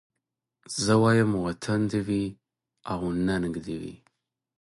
[0.83, 2.23] زه وايم وطن دي وي
[2.91, 3.95] او ننګ دي وي